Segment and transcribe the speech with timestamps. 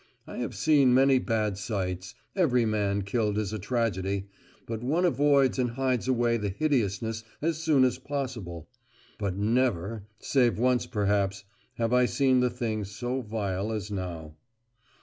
[0.25, 4.25] I have seen many bad sights every man killed is a tragedy
[4.65, 8.67] but one avoids and hides away the hideousness as soon as possible.
[9.19, 11.43] But never, save once perhaps,
[11.75, 14.35] have I seen the thing so vile as now.